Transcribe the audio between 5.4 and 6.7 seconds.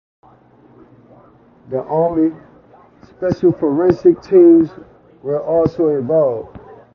also involved.